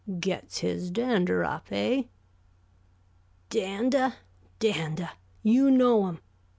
"Gets 0.19 0.61
his 0.61 0.89
dander 0.89 1.43
up, 1.43 1.67
eh?" 1.71 2.05
"Dandah 3.51 4.15
dandah! 4.59 5.11
You 5.43 5.69
know 5.69 6.07
him? 6.07 6.19